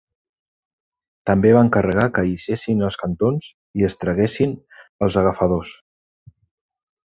[1.29, 3.53] També va encarregar que allisessin els cantons
[3.83, 4.59] i es traguessin
[5.09, 5.79] els agafadors.